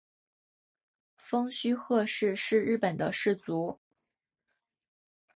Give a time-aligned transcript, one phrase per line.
[1.15, 3.79] 蜂须贺氏是日本的氏族。